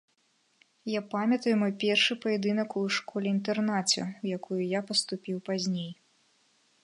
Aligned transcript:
Я 0.91 1.01
памятаю 1.13 1.53
мой 1.63 1.73
першы 1.83 2.13
паядынак 2.23 2.69
у 2.81 2.85
школе-інтэрнаце, 2.97 4.01
у 4.25 4.33
якую 4.37 4.59
я 4.71 4.81
паступіў 4.89 5.37
пазней. 5.51 5.91